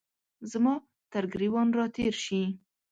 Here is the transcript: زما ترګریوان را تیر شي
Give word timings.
زما 0.51 0.73
ترګریوان 1.13 1.67
را 1.77 1.85
تیر 1.95 2.13
شي 2.23 2.41